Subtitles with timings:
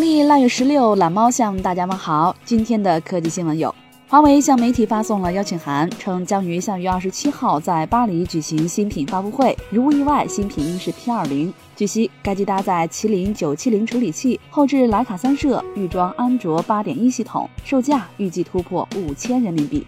[0.00, 2.34] 农历腊月十六，懒猫向大家问好。
[2.42, 3.74] 今天的科技新闻有：
[4.08, 9.54] 华为向媒体发送了邀请函，称将于下月二十七号在巴黎举行新品发布会。
[9.68, 11.52] 如无意外，新品应是 P 二零。
[11.76, 19.86] 据悉，该机搭载麒麟九七零处理器，后置徕卡三摄，预装安卓八点一系统，售价预计突破五千人民币。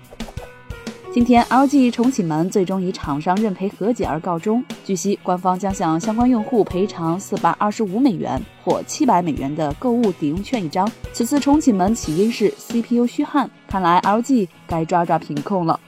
[1.14, 4.64] 今天，LG 重启门最终以厂商认赔和解而告终。
[4.82, 10.90] 据悉，官方将向相关用户赔偿四百二十五美元或七百美元的购物抵用券一张。
[11.12, 15.78] 此次重启门起因是 CPU 虚焊，看来 LG 该抓抓品控了。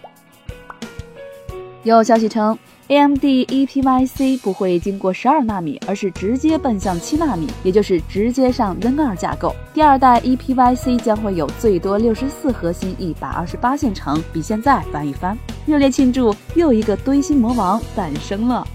[1.84, 2.59] 有消息称。
[2.88, 9.57] AMD EPYC 不会经过十二纳米，而是直接奔向七纳米，也就是直接上 Zen 二架构。
[9.73, 15.34] 第二代 EPYC 将会有最多六十四核心，一百二十八线程，比现在翻一番。
[15.65, 18.66] 热烈庆祝，又一个堆芯魔王诞生了。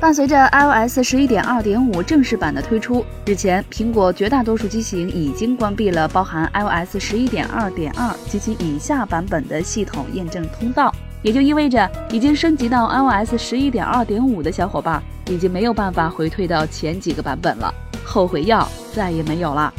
[0.00, 17.72] 伴随着 iOS 十一点二点五正式版的推出，日前苹果绝大多数机型已经关闭了包含 iOS 十一点二点二及其以下版本的系统验证通道，也就意味着已经升级到 iOS 十一点二点五的小伙伴已经没有办法回退到前几个版本了，
[18.04, 19.72] 后悔药再也没有了。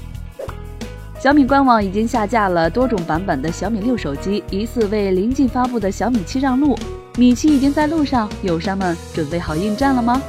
[1.20, 6.78] 小米官网已经下架了多种版本的小米六手机，疑似为临近发布的小米七让路。
[7.16, 10.22] 米奇已经在路上，友商们准备好应战了吗？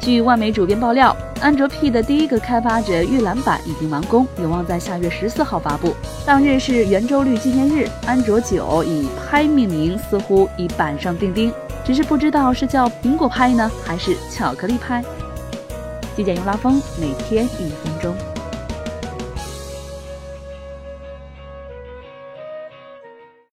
[0.00, 5.94] 据外媒主编爆料，安卓 P 的第一个开发者预览版已经完工，有望在下月十四号发布。
[6.24, 11.52] 当日是圆周率纪念日，安卓九以拍命名，似乎已板上钉钉，
[11.84, 15.04] 只是不知道是叫苹果拍呢，还是巧克力拍。
[16.16, 18.14] 极简用拉风，每天一分钟。